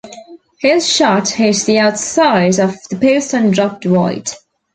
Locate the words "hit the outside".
1.29-2.59